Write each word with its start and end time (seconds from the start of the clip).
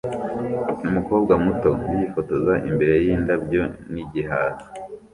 Umukobwa 0.87 1.33
muto 1.45 1.71
yifotoza 1.95 2.53
imbere 2.69 2.95
yindabyo 3.05 3.61
nigihaza 3.91 4.65